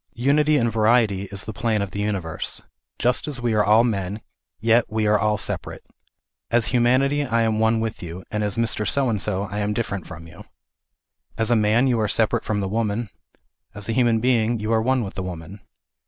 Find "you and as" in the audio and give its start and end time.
8.01-8.57